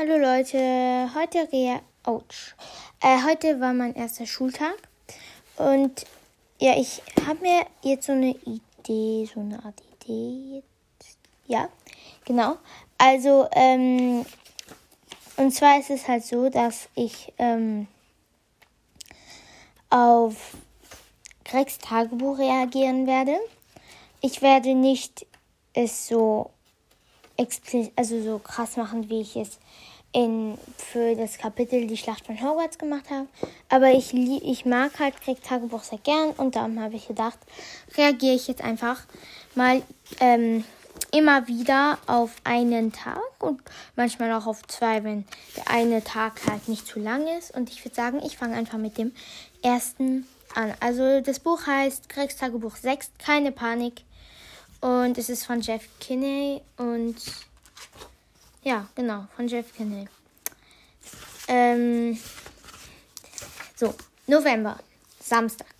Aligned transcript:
Hallo 0.00 0.16
Leute, 0.16 1.10
heute 1.12 1.52
rea 1.52 1.80
Ouch. 2.04 2.54
Äh, 3.00 3.18
heute 3.26 3.58
war 3.58 3.72
mein 3.72 3.96
erster 3.96 4.26
Schultag 4.26 4.76
und 5.56 6.06
ja, 6.60 6.78
ich 6.78 7.02
habe 7.26 7.40
mir 7.40 7.66
jetzt 7.82 8.06
so 8.06 8.12
eine 8.12 8.30
Idee, 8.30 9.28
so 9.34 9.40
eine 9.40 9.56
Art 9.64 9.82
Idee 10.00 10.62
jetzt. 11.00 11.18
Ja, 11.48 11.68
genau. 12.24 12.58
Also, 12.96 13.48
ähm, 13.50 14.24
und 15.36 15.50
zwar 15.50 15.80
ist 15.80 15.90
es 15.90 16.06
halt 16.06 16.24
so, 16.24 16.48
dass 16.48 16.88
ich 16.94 17.32
ähm, 17.38 17.88
auf 19.90 20.56
Gregs 21.44 21.78
Tagebuch 21.78 22.38
reagieren 22.38 23.08
werde. 23.08 23.36
Ich 24.20 24.42
werde 24.42 24.76
nicht 24.76 25.26
es 25.74 26.06
so 26.06 26.52
also 27.96 28.22
so 28.22 28.38
krass 28.38 28.76
machen, 28.76 29.08
wie 29.08 29.20
ich 29.20 29.36
es 29.36 29.58
in, 30.12 30.58
für 30.76 31.14
das 31.14 31.38
Kapitel 31.38 31.86
Die 31.86 31.96
Schlacht 31.96 32.26
von 32.26 32.40
Hogwarts 32.40 32.78
gemacht 32.78 33.10
habe. 33.10 33.28
Aber 33.68 33.90
ich, 33.90 34.14
ich 34.14 34.64
mag 34.64 34.98
halt 34.98 35.20
Krieg 35.20 35.42
Tagebuch 35.42 35.82
sehr 35.82 35.98
gern 35.98 36.30
und 36.30 36.56
darum 36.56 36.80
habe 36.80 36.96
ich 36.96 37.08
gedacht, 37.08 37.38
reagiere 37.96 38.34
ich 38.34 38.48
jetzt 38.48 38.62
einfach 38.62 39.02
mal 39.54 39.82
ähm, 40.20 40.64
immer 41.12 41.46
wieder 41.46 41.98
auf 42.06 42.34
einen 42.44 42.92
Tag 42.92 43.20
und 43.38 43.60
manchmal 43.96 44.32
auch 44.32 44.46
auf 44.46 44.66
zwei, 44.66 45.04
wenn 45.04 45.24
der 45.56 45.70
eine 45.70 46.02
Tag 46.02 46.40
halt 46.48 46.68
nicht 46.68 46.86
zu 46.86 46.98
lang 46.98 47.26
ist. 47.38 47.54
Und 47.54 47.70
ich 47.70 47.84
würde 47.84 47.94
sagen, 47.94 48.20
ich 48.24 48.36
fange 48.36 48.56
einfach 48.56 48.78
mit 48.78 48.98
dem 48.98 49.12
ersten 49.62 50.26
an. 50.54 50.74
Also 50.80 51.20
das 51.20 51.38
Buch 51.40 51.66
heißt 51.66 52.08
Kriegstagebuch 52.08 52.76
6, 52.76 53.12
keine 53.18 53.52
Panik. 53.52 54.02
Und 54.80 55.18
es 55.18 55.28
ist 55.28 55.44
von 55.44 55.60
Jeff 55.60 55.88
Kinney 55.98 56.60
und 56.76 57.16
ja, 58.62 58.86
genau, 58.94 59.26
von 59.34 59.48
Jeff 59.48 59.74
Kinney. 59.74 60.06
Ähm, 61.48 62.18
so, 63.74 63.94
November, 64.26 64.78
Samstag. 65.20 65.74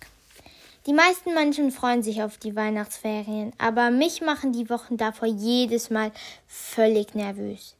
Die 0.85 0.93
meisten 0.93 1.33
Menschen 1.33 1.71
freuen 1.71 2.01
sich 2.01 2.23
auf 2.23 2.37
die 2.37 2.55
Weihnachtsferien, 2.55 3.53
aber 3.57 3.91
mich 3.91 4.21
machen 4.21 4.53
die 4.53 4.69
Wochen 4.69 4.97
davor 4.97 5.27
jedes 5.27 5.89
Mal 5.91 6.11
völlig 6.47 7.13
nervös. 7.13 7.75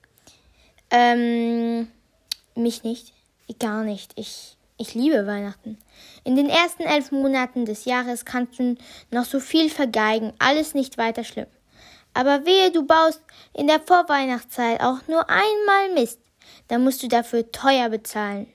Ähm, 0.91 1.87
mich 2.55 2.83
nicht, 2.83 3.13
gar 3.59 3.83
nicht. 3.83 4.11
Ich 4.15 4.57
ich 4.79 4.95
liebe 4.95 5.27
Weihnachten. 5.27 5.77
In 6.23 6.35
den 6.35 6.49
ersten 6.49 6.83
elf 6.83 7.11
Monaten 7.11 7.65
des 7.65 7.85
Jahres 7.85 8.25
kannst 8.25 8.57
du 8.57 8.75
noch 9.11 9.25
so 9.25 9.39
viel 9.39 9.69
vergeigen, 9.69 10.33
alles 10.39 10.73
nicht 10.73 10.97
weiter 10.97 11.23
schlimm. 11.23 11.47
Aber 12.13 12.45
wehe, 12.45 12.71
du 12.71 12.85
baust 12.85 13.21
in 13.53 13.67
der 13.67 13.81
Vorweihnachtszeit 13.81 14.81
auch 14.81 14.99
nur 15.07 15.29
einmal 15.29 15.93
Mist, 15.93 16.19
dann 16.69 16.83
musst 16.83 17.03
du 17.03 17.07
dafür 17.07 17.51
teuer 17.51 17.89
bezahlen. 17.89 18.47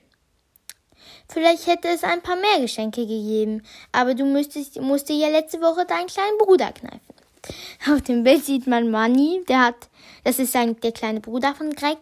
Vielleicht 1.29 1.67
hätte 1.67 1.89
es 1.89 2.03
ein 2.03 2.21
paar 2.21 2.35
mehr 2.35 2.59
Geschenke 2.59 3.01
gegeben, 3.01 3.61
aber 3.91 4.15
du 4.15 4.25
müsstest, 4.25 4.81
musste 4.81 5.13
ja 5.13 5.29
letzte 5.29 5.61
Woche 5.61 5.85
deinen 5.85 6.07
kleinen 6.07 6.37
Bruder 6.39 6.71
kneifen. 6.71 7.01
Auf 7.91 8.01
dem 8.01 8.23
Bild 8.23 8.43
sieht 8.43 8.65
man 8.65 8.89
Manny, 8.89 9.43
der 9.47 9.61
hat, 9.61 9.89
das 10.23 10.39
ist 10.39 10.55
ein, 10.55 10.79
der 10.79 10.91
kleine 10.91 11.21
Bruder 11.21 11.53
von 11.53 11.71
Greg, 11.71 11.99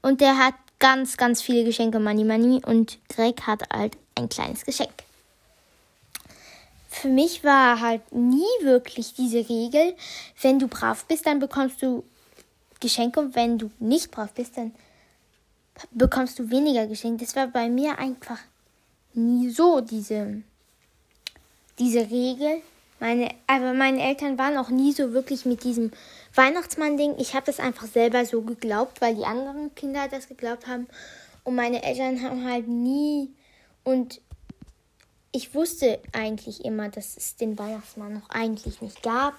und 0.00 0.22
der 0.22 0.38
hat 0.38 0.54
ganz, 0.78 1.16
ganz 1.16 1.42
viele 1.42 1.64
Geschenke 1.64 1.98
Money 1.98 2.24
Money 2.24 2.62
und 2.64 2.98
Greg 3.08 3.42
hat 3.42 3.62
halt 3.72 3.96
ein 4.14 4.28
kleines 4.28 4.64
Geschenk. 4.64 4.92
Für 6.88 7.08
mich 7.08 7.44
war 7.44 7.80
halt 7.80 8.12
nie 8.12 8.44
wirklich 8.62 9.14
diese 9.14 9.48
Regel, 9.48 9.94
wenn 10.40 10.58
du 10.58 10.68
brav 10.68 11.04
bist, 11.04 11.26
dann 11.26 11.40
bekommst 11.40 11.82
du 11.82 12.04
Geschenke 12.80 13.20
und 13.20 13.34
wenn 13.34 13.58
du 13.58 13.70
nicht 13.78 14.10
brav 14.10 14.32
bist, 14.32 14.56
dann 14.56 14.74
bekommst 15.90 16.38
du 16.38 16.50
weniger 16.50 16.86
Geschenke. 16.86 17.24
Das 17.24 17.36
war 17.36 17.48
bei 17.48 17.68
mir 17.68 17.98
einfach 17.98 18.38
nie 19.12 19.50
so 19.50 19.80
diese, 19.80 20.42
diese 21.78 22.10
Regel. 22.10 22.62
Meine, 22.98 23.30
aber 23.46 23.74
meine 23.74 24.02
Eltern 24.02 24.38
waren 24.38 24.56
auch 24.56 24.70
nie 24.70 24.92
so 24.92 25.12
wirklich 25.12 25.44
mit 25.44 25.64
diesem 25.64 25.92
Weihnachtsmann-Ding. 26.34 27.16
Ich 27.18 27.34
habe 27.34 27.46
das 27.46 27.60
einfach 27.60 27.86
selber 27.86 28.24
so 28.24 28.42
geglaubt, 28.42 29.00
weil 29.00 29.14
die 29.14 29.24
anderen 29.24 29.74
Kinder 29.74 30.08
das 30.08 30.28
geglaubt 30.28 30.66
haben. 30.66 30.86
Und 31.44 31.54
meine 31.54 31.82
Eltern 31.82 32.22
haben 32.22 32.44
halt 32.44 32.68
nie. 32.68 33.30
Und 33.84 34.20
ich 35.32 35.54
wusste 35.54 36.00
eigentlich 36.12 36.64
immer, 36.64 36.88
dass 36.88 37.16
es 37.16 37.36
den 37.36 37.58
Weihnachtsmann 37.58 38.14
noch 38.14 38.30
eigentlich 38.30 38.80
nicht 38.80 39.02
gab. 39.02 39.34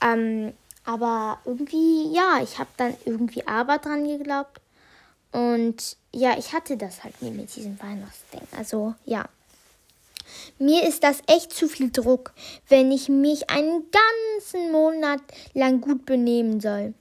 Ähm, 0.00 0.54
aber 0.84 1.38
irgendwie, 1.44 2.12
ja, 2.14 2.40
ich 2.42 2.58
habe 2.58 2.70
dann 2.78 2.94
irgendwie 3.04 3.46
aber 3.46 3.78
dran 3.78 4.06
geglaubt. 4.06 4.60
Und 5.32 5.96
ja, 6.12 6.36
ich 6.38 6.52
hatte 6.52 6.76
das 6.76 7.04
halt 7.04 7.20
nie 7.22 7.30
mit 7.30 7.54
diesem 7.54 7.80
Weihnachtsding. 7.80 8.40
Also 8.56 8.94
ja. 9.04 9.26
Mir 10.58 10.86
ist 10.86 11.04
das 11.04 11.22
echt 11.26 11.52
zu 11.52 11.68
viel 11.68 11.90
Druck, 11.90 12.32
wenn 12.68 12.92
ich 12.92 13.08
mich 13.08 13.50
einen 13.50 13.84
ganzen 13.90 14.72
Monat 14.72 15.20
lang 15.54 15.80
gut 15.80 16.06
benehmen 16.06 16.60
soll. 16.60 16.94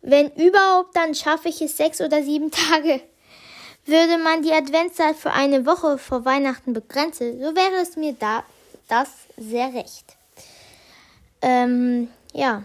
Wenn 0.00 0.30
überhaupt, 0.30 0.96
dann 0.96 1.14
schaffe 1.14 1.48
ich 1.48 1.60
es 1.60 1.76
sechs 1.76 2.00
oder 2.00 2.22
sieben 2.22 2.50
Tage. 2.50 3.00
Würde 3.84 4.18
man 4.18 4.42
die 4.42 4.52
Adventszeit 4.52 5.16
für 5.16 5.32
eine 5.32 5.64
Woche 5.64 5.98
vor 5.98 6.24
Weihnachten 6.24 6.74
begrenzen, 6.74 7.40
so 7.40 7.56
wäre 7.56 7.80
es 7.80 7.96
mir 7.96 8.12
da 8.12 8.44
das 8.88 9.08
sehr 9.36 9.72
recht. 9.72 10.16
Ähm, 11.42 12.08
ja. 12.32 12.64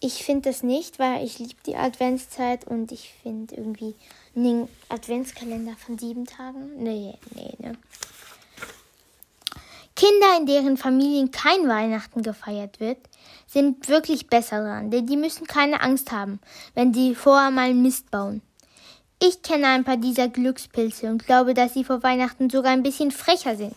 Ich 0.00 0.24
finde 0.24 0.50
das 0.50 0.64
nicht, 0.64 0.98
weil 0.98 1.24
ich 1.24 1.38
liebe 1.38 1.60
die 1.64 1.76
Adventszeit 1.76 2.66
und 2.66 2.90
ich 2.90 3.14
finde 3.22 3.54
irgendwie 3.54 3.94
einen 4.34 4.68
Adventskalender 4.88 5.76
von 5.76 5.98
sieben 5.98 6.26
Tagen. 6.26 6.82
Nee, 6.82 7.14
nee, 7.34 7.54
ne. 7.58 7.76
Kinder, 9.94 10.38
in 10.38 10.46
deren 10.46 10.76
Familien 10.76 11.30
kein 11.30 11.68
Weihnachten 11.68 12.22
gefeiert 12.22 12.80
wird, 12.80 12.98
sind 13.46 13.88
wirklich 13.88 14.26
besser 14.26 14.62
dran, 14.62 14.90
denn 14.90 15.06
die 15.06 15.16
müssen 15.16 15.46
keine 15.46 15.80
Angst 15.82 16.10
haben, 16.10 16.40
wenn 16.74 16.94
sie 16.94 17.14
vorher 17.14 17.50
mal 17.50 17.74
Mist 17.74 18.10
bauen. 18.10 18.42
Ich 19.22 19.42
kenne 19.42 19.68
ein 19.68 19.84
paar 19.84 19.98
dieser 19.98 20.28
Glückspilze 20.28 21.08
und 21.08 21.26
glaube, 21.26 21.54
dass 21.54 21.74
sie 21.74 21.84
vor 21.84 22.02
Weihnachten 22.02 22.50
sogar 22.50 22.72
ein 22.72 22.82
bisschen 22.82 23.10
frecher 23.12 23.54
sind 23.56 23.76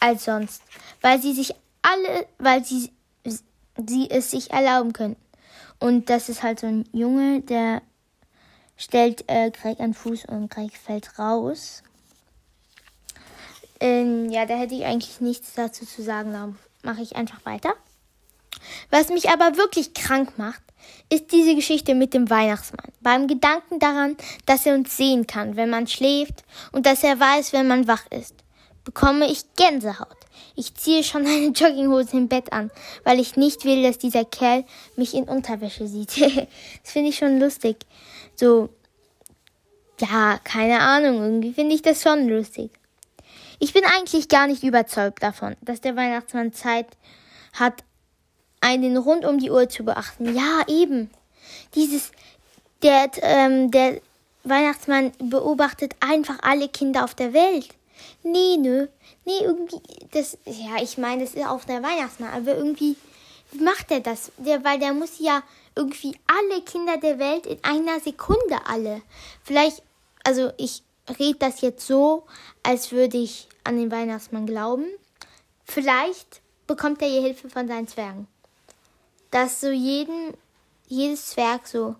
als 0.00 0.24
sonst, 0.24 0.62
weil 1.00 1.22
sie 1.22 1.32
sich 1.32 1.54
alle, 1.80 2.26
weil 2.38 2.64
sie, 2.64 2.90
sie 3.86 4.10
es 4.10 4.30
sich 4.30 4.50
erlauben 4.50 4.92
können. 4.92 5.16
Und 5.78 6.10
das 6.10 6.28
ist 6.28 6.42
halt 6.42 6.60
so 6.60 6.66
ein 6.66 6.84
Junge, 6.92 7.40
der 7.40 7.80
stellt 8.82 9.24
äh, 9.28 9.50
Greg 9.50 9.78
an 9.78 9.94
Fuß 9.94 10.24
und 10.24 10.50
Greg 10.50 10.76
fällt 10.76 11.18
raus. 11.18 11.84
Ähm, 13.78 14.28
ja, 14.28 14.44
da 14.44 14.54
hätte 14.54 14.74
ich 14.74 14.84
eigentlich 14.84 15.20
nichts 15.20 15.54
dazu 15.54 15.86
zu 15.86 16.02
sagen. 16.02 16.32
Darum 16.32 16.58
mache 16.82 17.02
ich 17.02 17.14
einfach 17.14 17.44
weiter. 17.44 17.74
Was 18.90 19.08
mich 19.08 19.30
aber 19.30 19.56
wirklich 19.56 19.94
krank 19.94 20.36
macht, 20.36 20.62
ist 21.08 21.30
diese 21.30 21.54
Geschichte 21.54 21.94
mit 21.94 22.12
dem 22.12 22.28
Weihnachtsmann. 22.28 22.92
Beim 23.00 23.28
Gedanken 23.28 23.78
daran, 23.78 24.16
dass 24.46 24.66
er 24.66 24.74
uns 24.74 24.96
sehen 24.96 25.28
kann, 25.28 25.54
wenn 25.54 25.70
man 25.70 25.86
schläft 25.86 26.42
und 26.72 26.84
dass 26.84 27.04
er 27.04 27.20
weiß, 27.20 27.52
wenn 27.52 27.68
man 27.68 27.86
wach 27.86 28.06
ist, 28.10 28.34
bekomme 28.84 29.30
ich 29.30 29.44
Gänsehaut. 29.54 30.21
Ich 30.54 30.74
ziehe 30.74 31.02
schon 31.02 31.26
eine 31.26 31.48
Jogginghose 31.48 32.16
im 32.16 32.28
Bett 32.28 32.52
an, 32.52 32.70
weil 33.04 33.20
ich 33.20 33.36
nicht 33.36 33.64
will, 33.64 33.82
dass 33.82 33.98
dieser 33.98 34.24
Kerl 34.24 34.64
mich 34.96 35.14
in 35.14 35.24
Unterwäsche 35.24 35.86
sieht. 35.86 36.20
das 36.82 36.92
finde 36.92 37.10
ich 37.10 37.16
schon 37.16 37.38
lustig. 37.40 37.76
So, 38.36 38.68
ja, 40.00 40.38
keine 40.42 40.80
Ahnung, 40.80 41.22
irgendwie 41.22 41.52
finde 41.52 41.74
ich 41.74 41.82
das 41.82 42.02
schon 42.02 42.28
lustig. 42.28 42.70
Ich 43.58 43.72
bin 43.72 43.84
eigentlich 43.84 44.28
gar 44.28 44.48
nicht 44.48 44.64
überzeugt 44.64 45.22
davon, 45.22 45.54
dass 45.60 45.80
der 45.80 45.94
Weihnachtsmann 45.94 46.52
Zeit 46.52 46.86
hat, 47.52 47.84
einen 48.60 48.96
rund 48.96 49.24
um 49.24 49.38
die 49.38 49.50
Uhr 49.50 49.68
zu 49.68 49.84
beachten. 49.84 50.34
Ja, 50.34 50.62
eben. 50.66 51.10
Dieses, 51.74 52.10
der, 52.82 53.10
ähm, 53.22 53.70
der 53.70 54.00
Weihnachtsmann 54.44 55.12
beobachtet 55.18 55.94
einfach 56.00 56.38
alle 56.42 56.68
Kinder 56.68 57.04
auf 57.04 57.14
der 57.14 57.32
Welt. 57.32 57.68
Nee, 58.22 58.56
nö. 58.56 58.86
Nee, 59.24 59.40
irgendwie, 59.42 59.80
das, 60.12 60.38
ja, 60.44 60.82
ich 60.82 60.98
meine, 60.98 61.24
das 61.24 61.34
ist 61.34 61.46
auch 61.46 61.64
der 61.64 61.82
Weihnachtsmann, 61.82 62.32
aber 62.32 62.56
irgendwie 62.56 62.96
macht 63.52 63.90
er 63.90 64.00
das? 64.00 64.32
Der, 64.38 64.64
weil 64.64 64.78
der 64.78 64.92
muss 64.92 65.18
ja 65.18 65.42
irgendwie 65.74 66.16
alle 66.26 66.62
Kinder 66.62 66.96
der 66.98 67.18
Welt 67.18 67.46
in 67.46 67.58
einer 67.62 68.00
Sekunde 68.00 68.66
alle. 68.66 69.02
Vielleicht, 69.44 69.82
also 70.24 70.52
ich 70.56 70.82
rede 71.18 71.38
das 71.38 71.60
jetzt 71.60 71.86
so, 71.86 72.24
als 72.62 72.92
würde 72.92 73.18
ich 73.18 73.48
an 73.64 73.76
den 73.76 73.90
Weihnachtsmann 73.90 74.46
glauben. 74.46 74.86
Vielleicht 75.64 76.40
bekommt 76.66 77.02
er 77.02 77.08
hier 77.08 77.22
Hilfe 77.22 77.48
von 77.48 77.68
seinen 77.68 77.88
Zwergen. 77.88 78.26
Dass 79.30 79.60
so 79.60 79.70
jeden, 79.70 80.34
jedes 80.88 81.30
Zwerg 81.30 81.66
so 81.66 81.96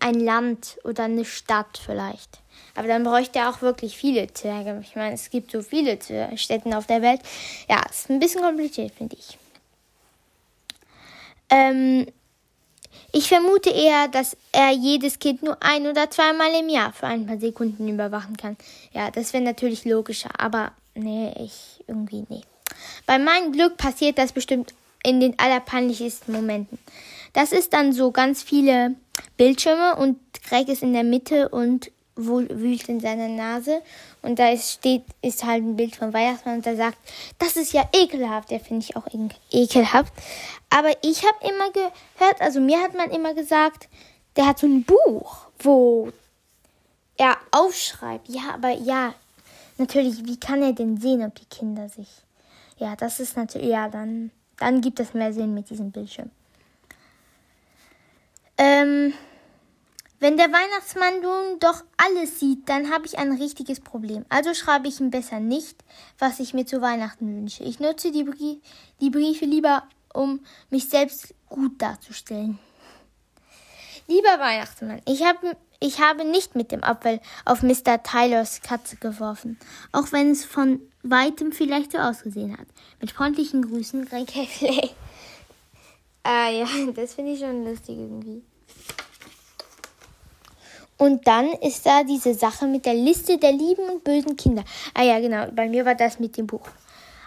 ein 0.00 0.20
Land 0.20 0.78
oder 0.84 1.04
eine 1.04 1.24
Stadt 1.24 1.80
vielleicht. 1.84 2.40
Aber 2.74 2.88
dann 2.88 3.04
bräuchte 3.04 3.40
er 3.40 3.50
auch 3.50 3.62
wirklich 3.62 3.96
viele 3.96 4.32
Zwerge. 4.32 4.80
Ich 4.82 4.94
meine, 4.94 5.14
es 5.14 5.30
gibt 5.30 5.50
so 5.50 5.62
viele 5.62 5.98
Städte 6.36 6.76
auf 6.76 6.86
der 6.86 7.02
Welt. 7.02 7.20
Ja, 7.68 7.82
ist 7.88 8.08
ein 8.10 8.20
bisschen 8.20 8.42
kompliziert, 8.42 8.92
finde 8.96 9.16
ich. 9.16 9.38
Ähm, 11.50 12.06
Ich 13.12 13.28
vermute 13.28 13.70
eher, 13.70 14.08
dass 14.08 14.36
er 14.52 14.70
jedes 14.70 15.18
Kind 15.18 15.42
nur 15.42 15.56
ein 15.60 15.86
oder 15.86 16.10
zweimal 16.10 16.52
im 16.60 16.68
Jahr 16.68 16.92
für 16.92 17.06
ein 17.06 17.26
paar 17.26 17.38
Sekunden 17.38 17.88
überwachen 17.88 18.36
kann. 18.36 18.56
Ja, 18.92 19.10
das 19.10 19.32
wäre 19.32 19.42
natürlich 19.42 19.84
logischer, 19.86 20.30
aber 20.38 20.72
nee, 20.94 21.32
ich 21.42 21.82
irgendwie 21.86 22.26
nee. 22.28 22.42
Bei 23.06 23.18
meinem 23.18 23.52
Glück 23.52 23.78
passiert 23.78 24.18
das 24.18 24.32
bestimmt 24.32 24.74
in 25.02 25.20
den 25.20 25.38
allerpeinlichsten 25.38 26.34
Momenten. 26.34 26.78
Das 27.32 27.52
ist 27.52 27.72
dann 27.72 27.92
so 27.92 28.10
ganz 28.10 28.42
viele 28.42 28.94
Bildschirme 29.36 29.96
und 29.96 30.18
Greg 30.48 30.68
ist 30.68 30.82
in 30.82 30.92
der 30.92 31.04
Mitte 31.04 31.48
und 31.48 31.90
wühlt 32.18 32.88
in 32.88 33.00
seiner 33.00 33.28
Nase 33.28 33.80
und 34.22 34.38
da 34.38 34.50
ist, 34.50 34.72
steht, 34.72 35.04
ist 35.22 35.44
halt 35.44 35.62
ein 35.62 35.76
Bild 35.76 35.94
von 35.94 36.12
Weihnachtsmann 36.12 36.56
und 36.56 36.66
der 36.66 36.76
sagt, 36.76 36.98
das 37.38 37.56
ist 37.56 37.72
ja 37.72 37.88
ekelhaft. 37.94 38.50
Der 38.50 38.60
finde 38.60 38.84
ich 38.84 38.96
auch 38.96 39.06
ekelhaft. 39.52 40.12
Aber 40.70 40.90
ich 41.02 41.24
habe 41.24 41.48
immer 41.48 41.70
gehört, 41.70 42.40
also 42.40 42.60
mir 42.60 42.80
hat 42.82 42.94
man 42.94 43.10
immer 43.10 43.34
gesagt, 43.34 43.88
der 44.36 44.46
hat 44.46 44.58
so 44.58 44.66
ein 44.66 44.84
Buch, 44.84 45.46
wo 45.60 46.12
er 47.16 47.36
aufschreibt. 47.52 48.28
Ja, 48.28 48.54
aber 48.54 48.70
ja, 48.70 49.14
natürlich, 49.76 50.24
wie 50.24 50.38
kann 50.38 50.62
er 50.62 50.72
denn 50.72 51.00
sehen, 51.00 51.22
ob 51.22 51.34
die 51.36 51.46
Kinder 51.46 51.88
sich. 51.88 52.08
Ja, 52.78 52.96
das 52.96 53.20
ist 53.20 53.36
natürlich, 53.36 53.68
ja, 53.68 53.88
dann, 53.88 54.30
dann 54.58 54.80
gibt 54.80 55.00
es 55.00 55.14
mehr 55.14 55.32
Sinn 55.32 55.54
mit 55.54 55.70
diesem 55.70 55.90
Bildschirm. 55.90 56.30
Ähm, 58.58 59.14
wenn 60.20 60.36
der 60.36 60.48
Weihnachtsmann 60.52 61.20
nun 61.20 61.60
doch 61.60 61.84
alles 61.96 62.40
sieht, 62.40 62.68
dann 62.68 62.90
habe 62.90 63.06
ich 63.06 63.18
ein 63.18 63.32
richtiges 63.32 63.78
Problem. 63.78 64.24
Also 64.28 64.52
schreibe 64.52 64.88
ich 64.88 64.98
ihm 64.98 65.10
besser 65.10 65.38
nicht, 65.38 65.84
was 66.18 66.40
ich 66.40 66.54
mir 66.54 66.66
zu 66.66 66.82
Weihnachten 66.82 67.36
wünsche. 67.36 67.62
Ich 67.62 67.78
nutze 67.78 68.10
die, 68.10 68.24
Brie 68.24 68.60
die 69.00 69.10
Briefe 69.10 69.44
lieber, 69.44 69.84
um 70.12 70.40
mich 70.70 70.88
selbst 70.88 71.34
gut 71.48 71.80
darzustellen. 71.80 72.58
Lieber 74.08 74.40
Weihnachtsmann, 74.40 75.02
ich 75.06 75.22
habe, 75.22 75.56
ich 75.78 76.00
habe 76.00 76.24
nicht 76.24 76.56
mit 76.56 76.72
dem 76.72 76.82
Apfel 76.82 77.20
auf 77.44 77.62
Mr. 77.62 78.02
Tylers 78.02 78.60
Katze 78.62 78.96
geworfen, 78.96 79.56
auch 79.92 80.10
wenn 80.10 80.30
es 80.30 80.44
von 80.44 80.80
weitem 81.04 81.52
vielleicht 81.52 81.92
so 81.92 81.98
ausgesehen 81.98 82.58
hat. 82.58 82.66
Mit 83.00 83.12
freundlichen 83.12 83.62
Grüßen, 83.62 84.04
Greg 84.06 84.34
Heffley. 84.34 84.90
Ah 86.30 86.50
ja, 86.50 86.66
das 86.94 87.14
finde 87.14 87.32
ich 87.32 87.40
schon 87.40 87.64
lustig 87.64 87.96
irgendwie. 87.96 88.42
Und 90.98 91.26
dann 91.26 91.46
ist 91.62 91.86
da 91.86 92.04
diese 92.04 92.34
Sache 92.34 92.66
mit 92.66 92.84
der 92.84 92.92
Liste 92.92 93.38
der 93.38 93.52
lieben 93.52 93.88
und 93.88 94.04
bösen 94.04 94.36
Kinder. 94.36 94.62
Ah 94.92 95.04
ja, 95.04 95.20
genau, 95.20 95.46
bei 95.52 95.70
mir 95.70 95.86
war 95.86 95.94
das 95.94 96.18
mit 96.18 96.36
dem 96.36 96.46
Buch. 96.46 96.68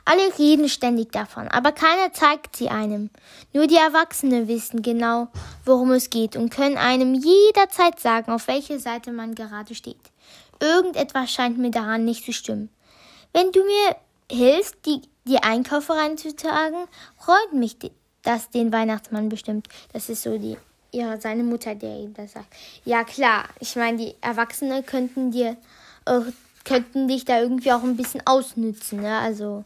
Alle 0.06 0.38
reden 0.38 0.69
ständig 0.69 1.12
davon, 1.12 1.48
aber 1.48 1.71
keiner 1.71 2.13
zeigt 2.13 2.56
sie 2.56 2.69
einem. 2.69 3.09
Nur 3.53 3.65
die 3.65 3.75
Erwachsenen 3.75 4.48
wissen 4.48 4.83
genau, 4.83 5.30
worum 5.65 5.92
es 5.94 6.12
geht 6.12 6.36
und 6.36 6.51
können 6.51 6.77
einem 6.77 7.15
jederzeit 7.15 8.00
sagen, 8.00 8.31
auf 8.31 8.48
welcher 8.48 8.77
Seite 8.77 9.12
man 9.12 9.33
gerade 9.33 9.74
steht. 9.74 10.12
Irgendetwas 10.59 11.31
scheint 11.31 11.57
mir 11.57 11.71
daran 11.71 12.06
nicht 12.06 12.24
zu 12.24 12.33
stimmen. 12.33 12.69
Wenn 13.33 13.51
du 13.51 13.63
mir 13.63 13.95
hilfst, 14.30 14.75
die, 14.86 15.01
die 15.25 15.42
Einkäufe 15.42 15.94
reinzutragen, 15.94 16.86
freut 17.18 17.53
mich 17.53 17.80
das 18.23 18.50
den 18.50 18.71
Weihnachtsmann 18.71 19.29
bestimmt. 19.29 19.68
Das 19.94 20.09
ist 20.09 20.23
so 20.23 20.38
die 20.38 20.57
ja, 20.94 21.19
seine 21.19 21.44
Mutter, 21.44 21.73
der 21.73 22.00
ihm 22.00 22.13
das 22.13 22.33
sagt. 22.33 22.53
Ja, 22.83 23.03
klar. 23.03 23.45
Ich 23.59 23.75
meine, 23.75 23.97
die 23.97 24.15
Erwachsenen 24.21 24.85
könnten 24.85 25.31
dir, 25.31 25.57
äh, 26.06 26.19
könnten 26.65 27.07
dich 27.07 27.25
da 27.25 27.39
irgendwie 27.39 27.71
auch 27.71 27.83
ein 27.83 27.95
bisschen 27.95 28.21
ausnützen, 28.25 29.01
ne? 29.01 29.18
Also, 29.19 29.63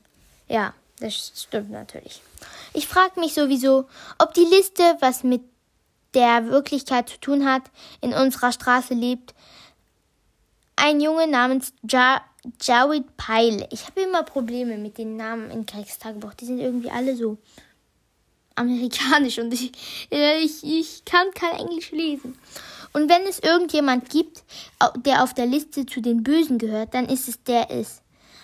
ja, 0.47 0.73
das 0.99 1.33
stimmt 1.35 1.71
natürlich. 1.71 2.21
Ich 2.73 2.87
frage 2.87 3.19
mich 3.19 3.33
sowieso, 3.33 3.85
ob 4.19 4.33
die 4.33 4.45
Liste, 4.45 4.83
was 4.99 5.23
mit 5.23 5.41
der 6.13 6.47
Wirklichkeit 6.47 7.09
zu 7.09 7.19
tun 7.19 7.45
hat, 7.45 7.63
in 8.01 8.13
unserer 8.13 8.51
Straße 8.51 8.93
lebt. 8.93 9.33
Ein 10.75 11.01
Junge 11.01 11.27
namens 11.27 11.73
ja 11.89 12.21
Jawid 12.61 13.17
Peile. 13.17 13.67
Ich 13.71 13.85
habe 13.87 14.01
immer 14.01 14.23
Probleme 14.23 14.77
mit 14.77 14.97
den 14.97 15.17
Namen 15.17 15.49
in 15.49 15.65
Kriegstagebuch. 15.65 16.35
Die 16.35 16.45
sind 16.45 16.59
irgendwie 16.59 16.91
alle 16.91 17.15
so 17.15 17.37
amerikanisch 18.55 19.39
und 19.39 19.53
ich, 19.53 19.71
ich, 20.09 20.63
ich 20.63 21.05
kann 21.05 21.31
kein 21.33 21.57
Englisch 21.57 21.91
lesen. 21.91 22.37
Und 22.93 23.09
wenn 23.09 23.23
es 23.23 23.39
irgendjemand 23.39 24.09
gibt, 24.09 24.43
der 24.95 25.23
auf 25.23 25.33
der 25.33 25.45
Liste 25.45 25.85
zu 25.85 26.01
den 26.01 26.23
Bösen 26.23 26.57
gehört, 26.57 26.93
dann 26.93 27.07
ist 27.07 27.27
es 27.27 27.43
der 27.43 27.69
ist. 27.69 28.01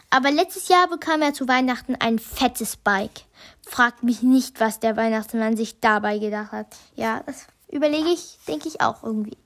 Aber 0.09 0.29
letztes 0.29 0.67
Jahr 0.67 0.89
bekam 0.89 1.21
er 1.21 1.33
zu 1.33 1.47
Weihnachten 1.47 1.95
ein 1.95 2.19
fettes 2.19 2.75
Bike. 2.75 3.21
Fragt 3.65 4.03
mich 4.03 4.21
nicht, 4.21 4.59
was 4.59 4.81
der 4.81 4.97
Weihnachtsmann 4.97 5.55
sich 5.55 5.79
dabei 5.79 6.19
gedacht 6.19 6.51
hat. 6.51 6.75
Ja, 6.95 7.23
das 7.25 7.47
überlege 7.69 8.09
ich, 8.09 8.37
denke 8.45 8.67
ich 8.67 8.81
auch 8.81 9.03
irgendwie. 9.03 9.37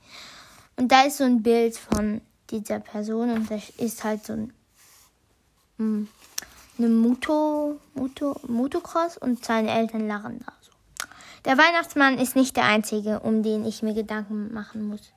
Und 0.75 0.91
da 0.91 1.03
ist 1.03 1.17
so 1.17 1.23
ein 1.23 1.43
Bild 1.43 1.77
von 1.77 2.21
dieser 2.49 2.79
Person 2.79 3.29
und 3.29 3.51
das 3.51 3.69
ist 3.77 4.03
halt 4.03 4.25
so 4.25 4.33
ein, 5.77 6.09
hm, 6.77 6.85
eine 6.85 6.93
Moto, 6.93 7.79
Moto, 7.93 8.35
Motocross 8.47 9.17
und 9.17 9.43
seine 9.43 9.71
Eltern 9.71 10.07
lachen 10.07 10.39
da 10.45 10.53
so. 10.61 10.71
Der 11.45 11.57
Weihnachtsmann 11.57 12.17
ist 12.17 12.35
nicht 12.35 12.57
der 12.57 12.65
einzige, 12.65 13.19
um 13.19 13.43
den 13.43 13.65
ich 13.65 13.83
mir 13.83 13.93
Gedanken 13.93 14.53
machen 14.53 14.87
muss. 14.87 15.11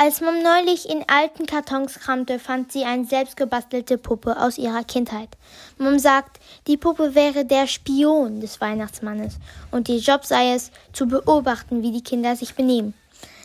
Als 0.00 0.20
Mom 0.20 0.40
neulich 0.44 0.88
in 0.88 1.04
alten 1.08 1.44
Kartons 1.44 1.98
kramte, 1.98 2.38
fand 2.38 2.70
sie 2.70 2.84
eine 2.84 3.04
selbstgebastelte 3.04 3.98
Puppe 3.98 4.40
aus 4.40 4.56
ihrer 4.56 4.84
Kindheit. 4.84 5.30
Mom 5.76 5.98
sagt, 5.98 6.38
die 6.68 6.76
Puppe 6.76 7.16
wäre 7.16 7.44
der 7.44 7.66
Spion 7.66 8.40
des 8.40 8.60
Weihnachtsmannes 8.60 9.38
und 9.72 9.88
ihr 9.88 9.98
Job 9.98 10.24
sei 10.24 10.54
es, 10.54 10.70
zu 10.92 11.08
beobachten, 11.08 11.82
wie 11.82 11.90
die 11.90 12.04
Kinder 12.04 12.36
sich 12.36 12.54
benehmen. 12.54 12.94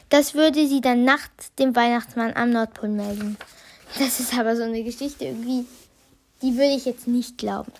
Das 0.09 0.35
würde 0.35 0.67
sie 0.67 0.79
dann 0.79 1.03
nachts 1.03 1.55
dem 1.55 1.75
Weihnachtsmann 1.75 2.35
am 2.35 2.51
Nordpol 2.51 2.89
melden. 2.89 3.35
Das 3.97 4.19
ist 4.19 4.37
aber 4.37 4.55
so 4.55 4.61
eine 4.61 4.83
Geschichte 4.83 5.25
irgendwie 5.25 5.65
die 6.43 6.55
würde 6.57 6.75
ich 6.75 6.85
jetzt 6.85 7.07
nicht 7.07 7.37
glauben. 7.37 7.71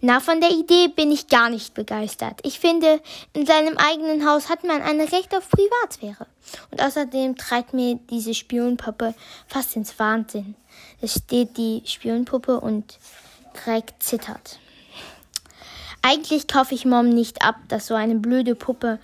Na, 0.00 0.20
von 0.20 0.40
der 0.40 0.52
Idee 0.52 0.86
bin 0.86 1.10
ich 1.10 1.26
gar 1.26 1.50
nicht 1.50 1.74
begeistert. 1.74 2.38
Ich 2.44 2.60
finde, 2.60 3.00
in 3.32 3.46
seinem 3.46 3.76
eigenen 3.76 4.24
Haus 4.28 4.48
hat 4.48 4.62
man 4.62 4.80
ein 4.80 5.00
Recht 5.00 5.34
auf 5.34 5.50
Privatsphäre. 5.50 6.26
Und 6.70 6.80
außerdem 6.80 7.36
treibt 7.36 7.74
mir 7.74 7.98
diese 8.08 8.32
Spionpuppe 8.32 9.14
fast 9.48 9.74
ins 9.74 9.98
Wahnsinn. 9.98 10.54
Es 11.00 11.14
steht 11.14 11.56
die 11.56 11.82
Spionpuppe 11.84 12.60
und 12.60 12.96
Greg 13.54 13.92
zittert. 13.98 14.60
Eigentlich 16.00 16.46
kaufe 16.46 16.76
ich 16.76 16.84
Mom 16.84 17.08
nicht 17.08 17.42
ab, 17.42 17.56
dass 17.66 17.88
so 17.88 17.94
eine 17.94 18.14
blöde 18.14 18.54
Puppe 18.54 19.00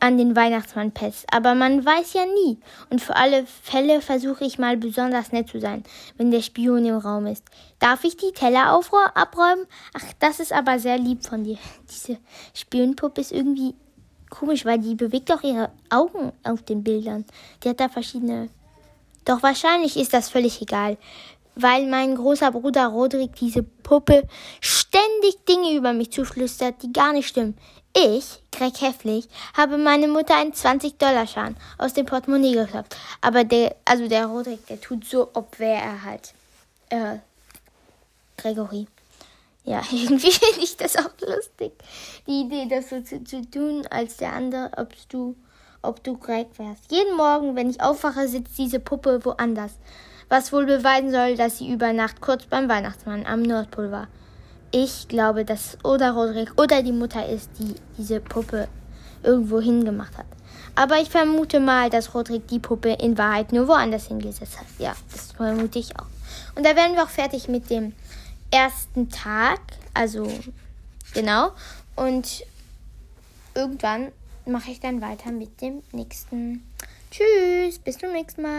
an 0.00 0.18
den 0.18 0.36
Weihnachtsmann 0.36 0.92
petzt, 0.92 1.26
aber 1.32 1.54
man 1.54 1.84
weiß 1.84 2.12
ja 2.14 2.24
nie. 2.26 2.58
Und 2.90 3.00
für 3.00 3.16
alle 3.16 3.46
Fälle 3.46 4.00
versuche 4.00 4.44
ich 4.44 4.58
mal 4.58 4.76
besonders 4.76 5.32
nett 5.32 5.48
zu 5.48 5.60
sein, 5.60 5.84
wenn 6.16 6.30
der 6.30 6.42
Spion 6.42 6.84
im 6.84 6.96
Raum 6.96 7.26
ist. 7.26 7.44
Darf 7.78 8.04
ich 8.04 8.16
die 8.16 8.32
Teller 8.32 8.68
abräumen? 9.14 9.66
Ach, 9.94 10.12
das 10.18 10.40
ist 10.40 10.52
aber 10.52 10.78
sehr 10.78 10.98
lieb 10.98 11.24
von 11.24 11.44
dir. 11.44 11.58
Diese 11.90 12.18
Spionpuppe 12.54 13.20
ist 13.20 13.32
irgendwie 13.32 13.74
komisch, 14.30 14.64
weil 14.64 14.78
die 14.78 14.94
bewegt 14.94 15.32
auch 15.32 15.42
ihre 15.42 15.70
Augen 15.90 16.32
auf 16.44 16.62
den 16.62 16.84
Bildern. 16.84 17.24
Die 17.62 17.68
hat 17.68 17.80
da 17.80 17.88
verschiedene. 17.88 18.48
Doch 19.24 19.42
wahrscheinlich 19.42 19.96
ist 19.96 20.14
das 20.14 20.28
völlig 20.30 20.62
egal, 20.62 20.96
weil 21.54 21.86
mein 21.86 22.14
großer 22.14 22.52
Bruder 22.52 22.86
Rodrik 22.86 23.34
diese 23.36 23.62
Puppe 23.62 24.26
ständig 24.88 25.44
Dinge 25.46 25.76
über 25.76 25.92
mich 25.92 26.12
zuflüstert, 26.12 26.82
die 26.82 26.92
gar 26.92 27.12
nicht 27.12 27.28
stimmen. 27.28 27.56
Ich, 27.96 28.40
Greg 28.52 28.80
Hefflich, 28.80 29.28
habe 29.56 29.78
meine 29.78 30.08
Mutter 30.08 30.36
einen 30.36 30.52
20-Dollar-Schein 30.52 31.56
aus 31.78 31.94
dem 31.94 32.06
Portemonnaie 32.06 32.54
geklappt. 32.54 32.96
Aber 33.20 33.44
der, 33.44 33.74
also 33.84 34.08
der 34.08 34.26
Rodrik, 34.26 34.66
der 34.66 34.80
tut 34.80 35.04
so, 35.04 35.30
ob 35.34 35.58
wäre 35.58 35.82
er 35.82 36.04
halt, 36.04 36.32
äh, 36.90 37.18
Gregory. 38.36 38.86
Ja, 39.64 39.82
irgendwie 39.92 40.30
finde 40.30 40.62
ich 40.62 40.76
das 40.76 40.96
auch 40.96 41.10
lustig. 41.26 41.72
Die 42.26 42.42
Idee, 42.42 42.66
das 42.68 42.90
so 42.90 43.00
zu, 43.00 43.24
zu 43.24 43.42
tun, 43.50 43.86
als 43.90 44.18
der 44.18 44.32
andere, 44.32 44.70
ob 44.76 44.94
du, 45.08 45.34
ob 45.82 46.04
du 46.04 46.16
Greg 46.16 46.46
wärst. 46.58 46.90
Jeden 46.90 47.16
Morgen, 47.16 47.56
wenn 47.56 47.70
ich 47.70 47.82
aufwache, 47.82 48.28
sitzt 48.28 48.56
diese 48.58 48.80
Puppe 48.80 49.24
woanders. 49.24 49.72
Was 50.28 50.52
wohl 50.52 50.66
beweisen 50.66 51.10
soll, 51.10 51.36
dass 51.36 51.58
sie 51.58 51.70
über 51.72 51.92
Nacht 51.92 52.20
kurz 52.20 52.44
beim 52.46 52.68
Weihnachtsmann 52.68 53.26
am 53.26 53.42
Nordpol 53.42 53.90
war. 53.90 54.08
Ich 54.70 55.08
glaube, 55.08 55.44
dass 55.44 55.74
es 55.74 55.84
oder 55.84 56.12
Roderick 56.12 56.60
oder 56.60 56.82
die 56.82 56.92
Mutter 56.92 57.26
ist, 57.26 57.50
die 57.58 57.74
diese 57.96 58.20
Puppe 58.20 58.68
irgendwo 59.22 59.60
hingemacht 59.60 60.16
hat. 60.16 60.26
Aber 60.74 61.00
ich 61.00 61.10
vermute 61.10 61.58
mal, 61.58 61.90
dass 61.90 62.14
Roderick 62.14 62.46
die 62.48 62.58
Puppe 62.60 62.90
in 63.00 63.18
Wahrheit 63.18 63.52
nur 63.52 63.66
woanders 63.66 64.08
hingesetzt 64.08 64.60
hat. 64.60 64.66
Ja, 64.78 64.94
das 65.12 65.32
vermute 65.32 65.78
ich 65.78 65.98
auch. 65.98 66.06
Und 66.54 66.64
da 66.64 66.76
werden 66.76 66.94
wir 66.94 67.02
auch 67.02 67.08
fertig 67.08 67.48
mit 67.48 67.70
dem 67.70 67.94
ersten 68.50 69.08
Tag. 69.08 69.60
Also, 69.94 70.30
genau. 71.14 71.50
Und 71.96 72.44
irgendwann 73.54 74.12
mache 74.46 74.70
ich 74.70 74.80
dann 74.80 75.00
weiter 75.00 75.32
mit 75.32 75.60
dem 75.60 75.82
nächsten. 75.92 76.62
Tschüss, 77.10 77.78
bis 77.78 77.98
zum 77.98 78.12
nächsten 78.12 78.42
Mal. 78.42 78.50